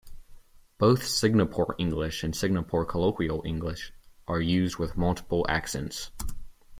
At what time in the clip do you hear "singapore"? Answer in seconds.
1.05-1.75, 2.35-2.85